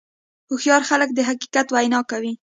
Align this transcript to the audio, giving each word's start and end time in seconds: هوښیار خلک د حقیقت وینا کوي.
هوښیار 0.49 0.81
خلک 0.89 1.09
د 1.13 1.19
حقیقت 1.29 1.67
وینا 1.75 1.99
کوي. 2.11 2.33